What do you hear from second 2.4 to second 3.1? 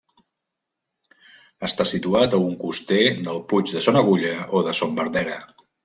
un coster